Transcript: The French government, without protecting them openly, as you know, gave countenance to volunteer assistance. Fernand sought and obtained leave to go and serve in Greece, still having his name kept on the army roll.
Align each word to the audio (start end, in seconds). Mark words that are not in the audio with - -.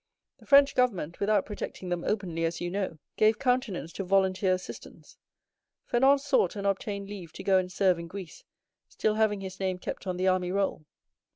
The 0.39 0.47
French 0.47 0.73
government, 0.73 1.19
without 1.19 1.45
protecting 1.45 1.89
them 1.89 2.03
openly, 2.03 2.43
as 2.43 2.59
you 2.59 2.71
know, 2.71 2.97
gave 3.17 3.37
countenance 3.37 3.93
to 3.93 4.03
volunteer 4.03 4.51
assistance. 4.51 5.15
Fernand 5.85 6.21
sought 6.21 6.55
and 6.55 6.65
obtained 6.65 7.07
leave 7.07 7.31
to 7.33 7.43
go 7.43 7.59
and 7.59 7.71
serve 7.71 7.99
in 7.99 8.07
Greece, 8.07 8.43
still 8.89 9.13
having 9.13 9.41
his 9.41 9.59
name 9.59 9.77
kept 9.77 10.07
on 10.07 10.17
the 10.17 10.27
army 10.27 10.51
roll. 10.51 10.85